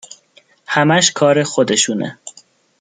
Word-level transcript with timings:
همش 0.67 1.11
کار 1.11 1.43
خودشونه 1.43 2.19